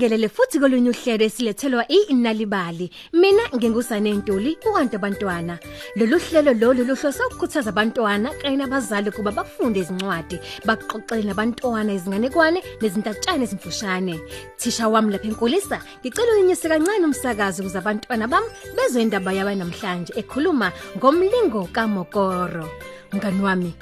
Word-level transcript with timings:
Sibingelele 0.00 0.28
futhi 0.30 0.58
kolunye 0.58 0.90
uhlelo 0.90 1.24
esilethelwa 1.24 1.84
iNalibali. 1.88 2.90
Mina 3.12 3.42
ngingusane 3.54 4.12
Ntuli 4.14 4.56
uwantu 4.66 4.96
abantwana. 4.96 5.58
Lolu 5.96 6.18
hlelo 6.18 6.52
lolu 6.54 6.84
luhlose 6.84 7.22
ukukhuthaza 7.26 7.68
abantwana 7.68 8.30
kanye 8.40 8.56
nabazali 8.56 9.10
kuba 9.10 9.30
bafunde 9.30 9.80
izincwadi, 9.80 10.40
baxoxele 10.64 11.28
nabantwana 11.28 11.92
izinganekwane 11.92 12.62
nezintatshana 12.80 13.44
ezimfushane. 13.44 14.20
Thisha 14.56 14.88
wami 14.88 15.12
lapha 15.12 15.28
enkulisa, 15.28 15.82
ngicela 16.00 16.32
uyinyuse 16.32 16.68
kancane 16.68 17.04
umsakazo 17.04 17.62
ukuze 17.62 17.78
abantwana 17.78 18.26
bami 18.26 18.48
bezwe 18.76 19.02
indaba 19.02 19.32
yaba 19.32 19.54
namhlanje 19.54 20.12
ekhuluma 20.16 20.72
ngomlingo 20.96 21.68
kaMokoro. 21.72 22.64
Mngani 23.12 23.42
wami, 23.42 23.74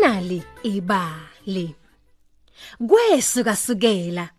nali 0.00 0.42
ibali. 0.62 1.74
Kwesuka 2.80 3.56
sukela 3.56 4.35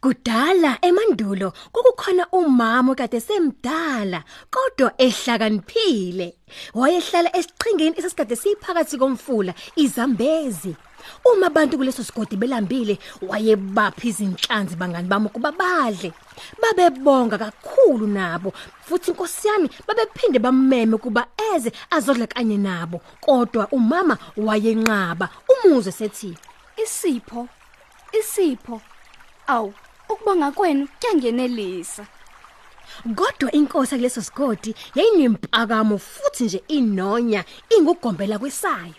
Kudala 0.00 0.78
emandulo 0.82 1.52
kukukhona 1.72 2.26
umama 2.32 2.94
kade 2.94 3.20
semdala 3.20 4.22
kodwa 4.50 4.92
ehlakaniphile. 4.98 6.34
Wayehlala 6.74 7.36
esiqhingini 7.36 7.98
esasikade 7.98 8.36
siphakathi 8.36 8.98
komfula 8.98 9.54
iZambezi. 9.76 10.76
Uma 11.24 11.46
abantu 11.46 11.76
kuleso 11.76 12.02
sigodi 12.04 12.36
belambile 12.36 12.98
wayebapha 13.22 14.08
izinhlanzi 14.08 14.76
bangani 14.76 15.08
bami 15.08 15.28
kuba 15.28 15.52
badle. 15.52 16.12
Babebonga 16.60 17.38
kakhulu 17.38 18.06
nabo 18.06 18.52
futhi 18.86 19.10
inkosi 19.10 19.48
yami 19.48 19.68
babephinde 19.86 20.38
bameme 20.38 20.96
kuba 20.98 21.26
eze 21.54 21.72
azodla 21.90 22.26
kanye 22.26 22.56
nabo 22.56 23.00
kodwa 23.20 23.68
umama 23.72 24.18
wayenqaba 24.36 25.28
umuzwe 25.52 25.92
sethi 25.92 26.36
Isipho. 26.76 27.48
Isipho. 28.12 28.80
Aw, 29.46 29.70
ukubonga 30.08 30.50
kwenu 30.50 30.88
kuyangenelisa. 31.00 32.06
Kodwa 33.16 33.52
inkosi 33.52 33.96
kuleso 33.96 34.22
sigodi 34.22 34.74
yayinempakamo 34.94 35.98
futhi 35.98 36.44
nje 36.44 36.62
inonya 36.68 37.44
ingugombela 37.70 38.38
kwesayo. 38.38 38.94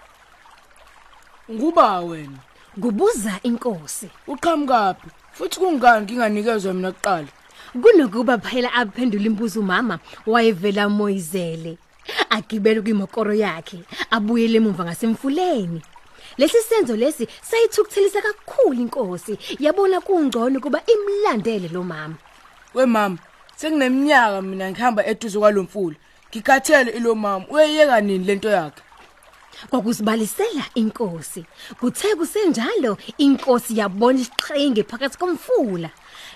Nguba 1.51 1.99
wena? 1.99 2.38
Kubuza 2.81 3.39
inkosi. 3.43 4.09
Uqhamukaphi? 4.27 5.07
Futhi 5.31 5.59
kungani 5.59 6.05
nginganikezwe 6.05 6.73
mina 6.73 6.91
kuqala? 6.91 7.27
Kunokuba 7.81 8.38
phela 8.38 8.73
aphendula 8.73 9.25
imibuzo 9.25 9.59
umama 9.59 9.99
wayevela 10.25 10.89
moyizele. 10.89 11.77
Agibele 12.29 12.81
kwimokoro 12.81 13.33
yakhe 13.33 13.79
abuyele 14.11 14.57
emuva 14.57 14.83
ngasemfuleni. 14.85 15.81
Lesi 16.38 16.58
senzo 16.69 16.95
lesi 16.95 17.28
sayithukuthelisa 17.41 18.22
kakhulu 18.22 18.81
inkosi 18.81 19.38
yabona 19.59 20.02
kungcono 20.02 20.59
kuba 20.59 20.81
imlandele 20.88 21.67
lo 21.67 21.83
mama. 21.83 22.16
We 22.73 22.86
mama, 22.86 23.17
sekuneminyaka 23.55 24.41
mina 24.41 24.72
ngihamba 24.72 25.06
eduze 25.06 25.39
kwalomfula. 25.39 25.95
Ngikhathele 26.30 26.91
ilo 26.91 27.16
mama. 27.16 27.45
Uyeyeka 27.50 28.01
nini 28.01 28.25
lento 28.25 28.50
yakhe? 28.50 28.81
Kwakuzibalisela 29.69 30.63
inkosi. 30.75 31.45
Kuthe 31.79 32.16
kusenjalo 32.16 32.97
inkosi 33.17 33.77
yabona 33.77 34.19
isiqhinge 34.19 34.83
phakathi 34.83 35.17
komfula. 35.17 35.89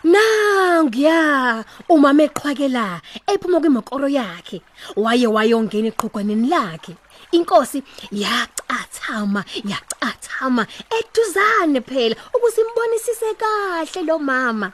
Nangiya 0.03 1.65
umama 1.89 2.23
eqhwakela 2.23 3.01
ephuma 3.27 3.59
kwimokoro 3.59 4.07
yakhe 4.07 4.61
waye 4.95 5.27
wayongena 5.27 5.87
eqhugwaneni 5.91 6.47
lakhe. 6.49 6.95
Inkosi 7.31 7.83
yacathama 8.11 9.43
yacathama 9.71 10.63
eduzane 10.97 11.81
phela 11.81 12.15
ukusimbonisise 12.35 13.33
kahle 13.41 14.01
lo 14.07 14.19
mama. 14.19 14.71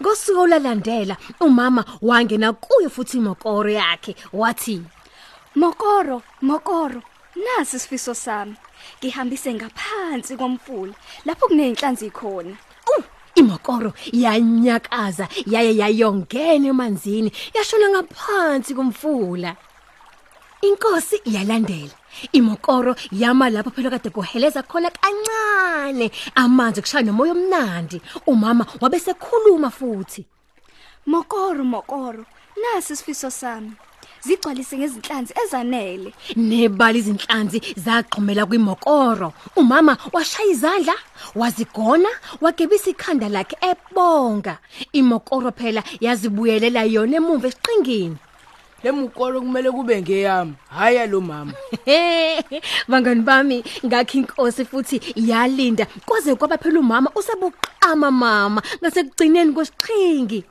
Ngosuku 0.00 0.40
olalandela 0.40 1.16
umama 1.40 1.84
wangena 2.02 2.52
kuyo 2.52 2.90
futhi 2.90 3.16
imokoro 3.18 3.70
yakhe 3.70 4.16
wathi 4.32 4.82
Mokoro, 5.56 6.22
mokoro. 6.42 7.00
Nasi 7.36 7.76
isifiso 7.76 8.14
sami. 8.14 8.54
Ngihambise 8.98 9.54
ngaphansi 9.54 10.36
komfula 10.36 10.94
lapho 11.24 11.48
kunenhlanzi 11.48 12.10
khona. 12.10 12.56
Uh, 12.98 13.04
imokoro 13.34 13.92
yanyakaza 14.12 15.28
yaye 15.46 15.76
yayongena 15.76 16.68
emanzini 16.68 17.32
yashona 17.54 17.88
ngaphansi 17.90 18.74
komfula 18.74 19.56
inkosi 20.62 21.20
yalandela 21.24 21.94
imokoro 22.32 22.94
yama 23.12 23.50
lapho 23.50 23.70
phela 23.70 23.90
kade 23.90 24.10
kuheleza 24.10 24.62
khona 24.62 24.90
kancane 24.90 26.10
amanzi 26.34 26.80
kushaya 26.80 27.04
nomoya 27.04 27.32
omnandi 27.32 28.00
umama 28.26 28.66
wabe 28.80 28.98
sekhuluma 29.00 29.70
futhi 29.70 30.24
Mokoro, 31.06 31.64
mokoro. 31.64 32.24
Nasi 32.56 32.92
isifiso 32.92 33.30
sami. 33.30 33.72
Zigcwalise 34.26 34.78
ngezinhlanzi 34.78 35.34
ezanele. 35.44 36.12
nebali 36.36 36.98
izinhlanzi 36.98 37.58
zagqumela 37.84 38.46
kwimokoro. 38.46 39.32
Umama 39.56 39.98
washaya 40.12 40.48
izandla 40.50 40.94
wazigona 41.34 42.08
wagebisa 42.40 42.90
ikhanda 42.90 43.28
lakhe 43.28 43.56
ebonga. 43.70 44.58
Imokoro 44.92 45.52
phela 45.52 45.82
yazibuyelela 46.00 46.82
yona 46.84 47.16
emumva 47.16 47.48
esiqingini 47.48 48.16
Lemukolo 48.84 49.40
kumele 49.40 49.70
kube 49.70 50.02
ngeyami, 50.02 50.54
haya 50.68 51.06
lo 51.06 51.20
mama. 51.20 51.52
bangani 52.88 53.22
bami 53.22 53.64
ngakho 53.84 54.18
inkosi 54.18 54.64
futhi 54.64 55.00
yalinda. 55.16 55.86
Kwaze 56.06 56.34
kwaba 56.34 56.58
phela 56.58 56.80
umama 56.80 57.10
usebuqama 57.14 58.10
mama 58.10 58.62
ngasekugcineni 58.80 59.52
kwesiqhingi. 59.52 60.44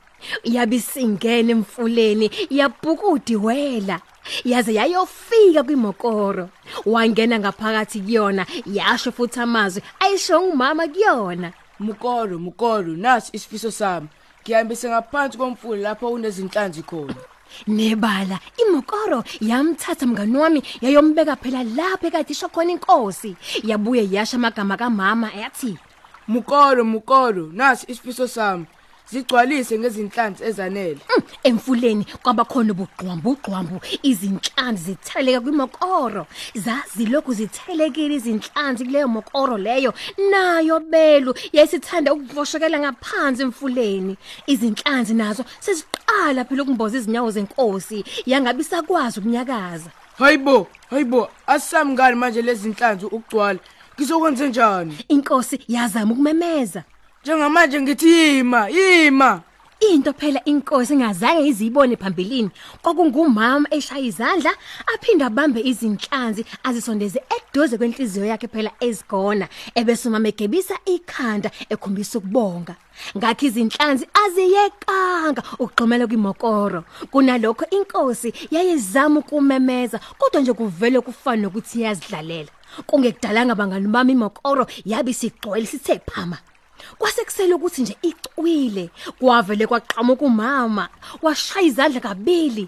Yabisingena 0.44 1.52
emfuleni 1.52 2.32
yabhukudi 2.50 3.36
wela 3.36 4.00
yaze 4.46 4.74
yayofika 4.74 5.64
kwimokoro 5.64 6.50
wangena 6.86 7.40
ngaphakathi 7.40 8.00
kuyona 8.02 8.46
yasho 8.66 9.12
futhi 9.12 9.40
amazwi 9.40 9.82
ayisho 10.00 10.40
umama 10.40 10.88
kuyona 10.88 11.54
Mukoro, 11.80 12.40
mukoro, 12.40 12.96
nasi 12.96 13.30
isifiso 13.34 13.72
sami. 13.72 14.08
Ngihambise 14.44 14.90
ngaphansi 14.90 15.38
komfula 15.38 15.82
lapho 15.82 16.10
kunezinhlanzi 16.10 16.84
khona. 16.84 17.16
nebala 17.68 18.40
imokoro 18.58 19.24
yamthatha 19.42 20.06
mngani 20.06 20.38
wami 20.38 20.64
yayombeka 20.82 21.36
phela 21.36 21.64
lapha 21.64 22.08
ekade 22.08 22.32
isho 22.32 22.50
khona 22.50 22.72
inkosi 22.72 23.36
yabuye 23.64 24.08
yasha 24.12 24.38
amagama 24.38 24.78
kamama 24.78 25.32
yathi 25.34 25.78
Mukoro, 26.28 26.84
mukoro, 26.86 27.50
nasi 27.54 27.86
isifiso 27.92 28.28
sami. 28.28 28.66
Zigcwalise 29.12 29.80
ngezinhlanzi 29.80 30.44
ezanele. 30.44 31.00
"Mm, 31.18 31.24
emfuleni 31.44 32.06
kwaba 32.24 32.46
khona 32.46 32.72
ubugqwambu 32.72 33.30
ugqwambu 33.32 33.82
izinhlanzi 34.04 34.84
zitheleka 34.84 35.42
kwimokoro 35.42 36.28
zazi 36.56 37.06
lokhu 37.06 37.34
zithelekile 37.34 38.16
izinhlanzi 38.16 38.86
kuleyo 38.86 39.08
mokoro 39.08 39.58
leyo 39.58 39.94
nayo 40.32 40.80
belu 40.80 41.34
yayisithanda 41.54 42.14
ukuvoshekela 42.14 42.80
ngaphansi 42.80 43.42
emfuleni 43.44 44.18
izinhlanzi 44.48 45.14
nazo 45.14 45.44
seziqala 45.60 46.46
phela 46.46 46.64
ukumboza 46.64 46.98
izinyawo 46.98 47.32
zenkosi 47.32 48.04
yangabi 48.26 48.64
sakwazi 48.64 49.20
ukunyakaza 49.20 49.90
Hayibo, 50.18 50.68
hayibo, 50.90 51.30
asami 51.48 51.94
ngani 51.94 52.16
manje 52.16 52.42
lezi 52.42 52.62
zinhlanzi 52.62 53.06
ukugcwala. 53.06 53.60
Ngizokwenza 53.96 54.48
njani? 54.48 54.98
inkosi 55.08 55.60
yazama 55.68 56.14
ukumemeza 56.14 56.84
Njengamanje 57.24 57.82
ngithi 57.82 58.10
yima, 58.10 58.70
yima. 58.70 59.42
Into 59.80 60.14
phela 60.14 60.42
inkosi 60.46 60.94
engazange 60.94 61.48
izibone 61.48 61.96
phambilini 61.96 62.50
kwakungumama 62.82 63.68
eshaya 63.72 64.02
izandla 64.02 64.52
aphinda 64.94 65.26
abambe 65.26 65.62
izinhlanzi 65.62 66.46
azisondeze 66.64 67.20
eduze 67.36 67.78
kwenhliziyo 67.78 68.26
yakhe 68.26 68.48
phela 68.48 68.72
ezigona 68.80 69.48
ebese 69.76 70.08
umama 70.08 70.28
egebisa 70.28 70.76
ikhanda 70.86 71.50
ekhombisa 71.70 72.18
ukubonga. 72.18 72.76
Ngakho 73.18 73.46
izinhlanzi 73.46 74.06
aziyekanga 74.24 75.44
ukugxumela 75.60 76.08
kwimokoro. 76.08 76.84
Kunalokho 77.12 77.66
inkosi 77.72 78.34
yayizama 78.52 79.20
ukumemeza 79.20 80.00
kodwa 80.18 80.42
nje 80.42 80.54
kuvele 80.54 81.02
kufana 81.02 81.42
nokuthi 81.42 81.80
iyazidlalela. 81.80 82.52
Kungekudalanga 82.88 83.56
bangani 83.56 83.88
bami 83.88 84.12
imokoro 84.12 84.68
yabe 84.86 85.14
sigcwele 85.14 85.66
sithe 85.66 86.02
phama. 86.08 86.38
Kwasekusele 86.98 87.54
ukuthi 87.54 87.82
nje 87.82 87.98
icwile 88.02 88.90
kwavele 89.20 89.68
kwaqhamuka 89.68 90.26
umama 90.26 90.90
washaya 91.22 91.66
izandla 91.68 92.00
kabili 92.00 92.68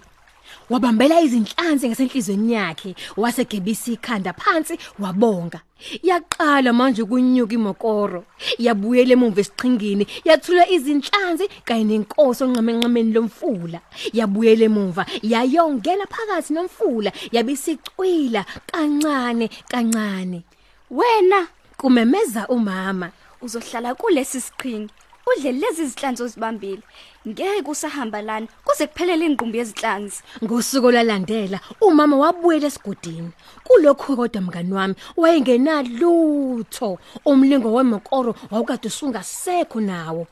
wabambela 0.70 1.20
izinhlanzi 1.20 1.88
ngasenhlizweni 1.88 2.52
yakhe 2.52 2.94
wasegebisa 3.16 3.92
ikhanda 3.92 4.32
phansi 4.32 4.78
wabonga. 4.98 5.60
Yaqala 6.02 6.72
manje 6.72 7.04
kunyuka 7.04 7.54
imokoro 7.54 8.24
yabuyela 8.58 9.12
emumva 9.12 9.40
esiqhingini 9.40 10.06
yathula 10.24 10.64
izinhlanzi 10.76 11.44
kanye 11.64 11.84
nenkosi 11.84 12.44
onqamenqameni 12.44 13.12
lomfula. 13.12 13.80
Yabuyela 14.18 14.64
emumva 14.64 15.02
yayongena 15.22 16.06
phakathi 16.06 16.52
nomfula 16.54 17.10
yabisicwila 17.34 18.44
kancane 18.70 19.46
kancane. 19.70 20.42
Wena 20.90 21.40
kumemeza 21.76 22.48
umama. 22.48 23.10
Uzohlala 23.42 23.94
kulesi 23.94 24.40
siqhingi 24.40 24.92
udle 25.26 25.52
lezi 25.52 25.86
zihlanzi 25.86 26.22
ozibambile 26.22 26.82
ngeke 27.28 27.70
usahamba 27.70 28.22
lana 28.22 28.46
kuze 28.64 28.86
kuphelele 28.86 29.26
ingqumbi 29.26 29.58
yezihlanzi 29.58 30.22
Ngosuku 30.44 30.90
lalandela 30.90 31.58
umama 31.80 32.16
wabuyela 32.16 32.66
esigodini. 32.66 33.30
Kulokho 33.64 34.16
kodwa 34.16 34.40
mngani 34.42 34.72
wami 34.72 34.94
wayengenalutho. 35.16 36.98
Umlingo 37.24 37.72
wemokoro 37.72 38.34
wawukade 38.50 38.88
usungasekho 38.88 39.80
nawo. 39.80 40.26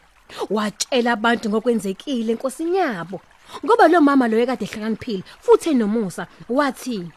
Watshela 0.51 1.13
abantu 1.13 1.49
ngokwenzekile 1.49 2.33
enkosini 2.33 2.77
yabo. 2.77 3.21
Ngoba 3.65 3.89
lo 3.89 4.01
mama 4.01 4.29
lo 4.29 4.39
ekade 4.39 4.65
ehlakaniphile 4.65 5.25
futhi 5.41 5.71
enomusa 5.71 6.27
wathi 6.49 7.11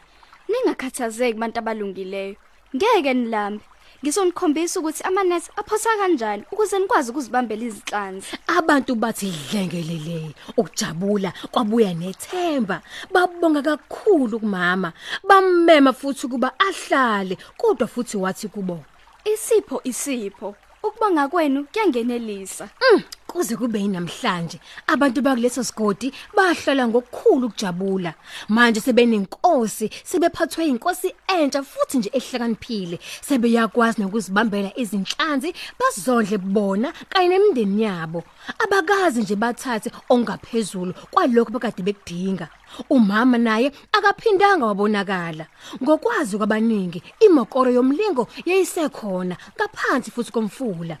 ningakhathazeki 0.48 1.38
bantu 1.38 1.58
abalungileyo 1.58 2.36
ngeke 2.74 3.14
nilambe 3.14 3.64
ngizonikhombisa 4.02 4.80
ukuthi 4.80 5.02
amanet 5.02 5.50
aphosa 5.56 5.90
kanjani 5.98 6.44
ukuze 6.52 6.78
nikwazi 6.78 7.10
ukuzibambela 7.10 7.64
izihlanzi 7.64 8.28
abantu 8.46 8.94
bathi 8.94 9.32
dlengelele 9.50 10.34
ukujabula 10.56 11.32
kwabuya 11.50 11.94
nethemba. 11.94 12.82
Babonga 13.12 13.62
kakhulu 13.62 14.40
kumama 14.40 14.92
bammema 15.28 15.92
futhi 15.92 16.28
kuba 16.28 16.52
ahlale 16.58 17.38
kodwa 17.56 17.86
futhi 17.86 18.16
wathi 18.16 18.48
kubo 18.48 18.84
isipho 19.24 19.80
isipho. 19.84 20.54
Ukubonga 20.82 21.28
kwenu 21.28 21.64
kuyangenelisa. 21.64 22.68
Mm, 22.92 23.02
kuze 23.28 23.56
kube 23.56 23.78
yinamhlanje 23.80 24.58
abantu 24.86 25.22
bakuleso 25.22 25.64
sigodi 25.64 26.12
bahlala 26.36 26.88
ngokukhulu 26.88 27.46
ukujabula. 27.46 28.14
Manje 28.48 28.80
sebenenkosi 28.80 29.90
sebephathwe 30.04 30.66
inkosi 30.66 31.08
entsha 31.28 31.62
futhi 31.62 31.98
nje 31.98 32.10
ehlakaniphile. 32.18 32.98
Sebeyakwazi 33.20 34.00
nokuzibambela 34.00 34.70
izinhlanzi 34.82 35.52
bazondle 35.78 36.38
bona 36.38 36.92
kanye 37.08 37.28
nemindeni 37.28 37.82
yabo. 37.82 38.24
Abakazi 38.64 39.22
nje 39.22 39.36
bathathe 39.36 39.90
ongaphezulu 40.08 40.92
kwalokho 41.12 41.52
bekade 41.52 41.82
bekudinga. 41.82 42.48
Umama 42.90 43.38
naye 43.38 43.72
akaphindanga 43.92 44.66
wabonakala. 44.66 45.46
Ngokwazi 45.82 46.36
kwabaningi 46.38 47.02
imokoro 47.20 47.70
yomlingo 47.70 48.28
yayisekhona 48.48 49.36
ngaphansi 49.56 50.10
futhi 50.10 50.32
komfula. 50.32 50.96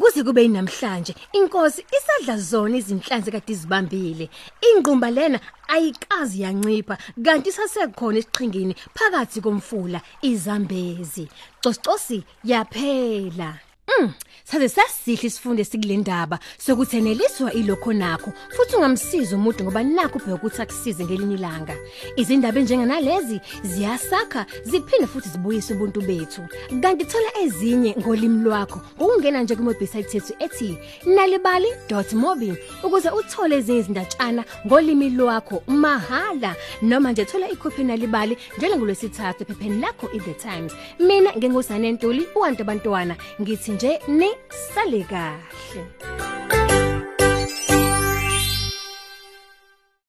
Kuze 0.00 0.22
kube 0.24 0.44
inamhlanje 0.44 1.14
inkosi 1.32 1.84
isadla 1.96 2.38
zona 2.38 2.76
izinhlanzi 2.76 3.30
kade 3.30 3.52
izibambile. 3.52 4.30
Ingqumba 4.68 5.10
lena 5.10 5.40
ayikazi 5.68 6.42
yancipha 6.42 6.98
kanti 7.24 7.52
sasekhona 7.52 8.18
esiqhingini 8.18 8.74
phakathi 8.96 9.40
komfula 9.40 10.00
izambezi. 10.22 11.28
Coscosi 11.62 12.24
yaphela. 12.44 13.65
Mm, 13.88 14.12
saze 14.44 14.68
sasihle 14.68 15.26
isifundo 15.26 15.62
esikulendaba 15.62 16.38
sokuthi 16.58 16.96
eneliswa 16.96 17.52
ilokho 17.52 17.92
nakho 17.92 18.32
futhi 18.56 18.76
ungamsiza 18.76 19.36
umuntu 19.36 19.64
ngoba 19.64 19.82
nakho 19.82 20.18
ubheka 20.18 20.34
ukuthi 20.34 20.62
akusize 20.62 21.04
ngelinye 21.04 21.34
ilanga. 21.34 21.76
Izindaba 22.16 22.58
enjenganalezi 22.60 23.40
ziyasakha 23.62 24.46
ziphinde 24.64 25.06
futhi 25.06 25.28
zibuyise 25.28 25.74
ubuntu 25.74 26.00
bethu. 26.00 26.42
Kanti 26.82 27.04
thola 27.04 27.30
ezinye 27.42 27.94
ngolimi 27.98 28.42
lwakho 28.44 28.80
ungena 28.98 29.42
nje 29.42 29.56
kuma 29.56 29.70
website 29.70 30.14
yethu 30.14 30.34
ethi 30.38 30.78
nalibali.mobi 31.06 32.54
ukuze 32.82 33.10
uthole 33.10 33.56
ezinye 33.56 33.78
izindatshana 33.78 34.44
ngolimi 34.66 35.10
lwakho 35.10 35.62
mahala 35.66 36.56
noma 36.82 37.12
nje 37.12 37.24
thola 37.24 37.48
ikhophi 37.50 37.84
nalibali 37.84 38.36
njalo 38.58 38.76
ngolwesithathu 38.76 39.42
ephepheni 39.42 39.80
lakho 39.80 40.08
in 40.12 40.20
the 40.20 40.34
times. 40.34 40.72
Mina 40.98 41.30
ngingusane 41.36 41.92
Ntuli 41.92 42.26
uwantu 42.34 42.62
abantwana 42.62 43.16
ngithi 43.40 43.75
nje 43.76 43.98
nisale 44.08 45.04
kahle. 45.04 46.55